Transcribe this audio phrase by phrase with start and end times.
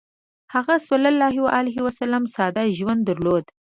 [0.53, 3.45] هغه ﷺ ساده ژوند درلود.